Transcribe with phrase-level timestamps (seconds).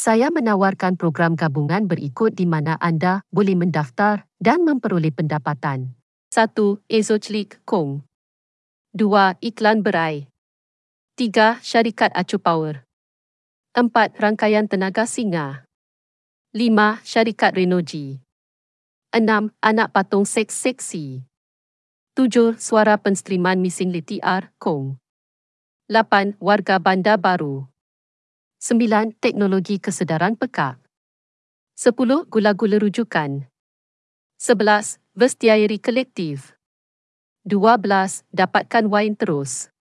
[0.00, 5.92] Saya menawarkan program gabungan berikut di mana anda boleh mendaftar dan memperoleh pendapatan.
[6.32, 6.56] 1.
[6.88, 8.00] Ezochlik Kong
[8.96, 9.36] 2.
[9.44, 10.24] Iklan berai
[11.20, 11.60] 3.
[11.60, 12.88] Syarikat Acu Power
[13.76, 13.92] 4.
[14.16, 15.68] Rangkaian Tenaga Singa
[16.56, 17.04] 5.
[17.04, 18.24] Syarikat Renoji
[19.12, 19.52] 6.
[19.60, 21.28] Anak Patung Seks Seksi
[22.16, 22.56] 7.
[22.56, 24.96] Suara Penstriman Missing LTR Kong
[25.92, 26.40] 8.
[26.40, 27.68] Warga Bandar Baru
[28.60, 29.16] 9.
[29.24, 30.76] Teknologi Kesedaran Pekak
[31.80, 31.96] 10.
[32.28, 33.48] Gula-gula rujukan
[34.36, 35.00] 11.
[35.16, 36.52] Bestiairi kolektif
[37.48, 38.20] 12.
[38.28, 39.72] Dapatkan wine terus